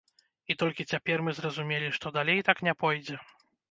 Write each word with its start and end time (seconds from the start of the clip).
І 0.53 0.55
толькі 0.61 0.85
цяпер 0.95 1.23
мы 1.29 1.35
зразумелі, 1.41 1.95
што 2.01 2.17
далей 2.19 2.47
так 2.53 2.57
не 2.71 2.81
пойдзе. 2.85 3.25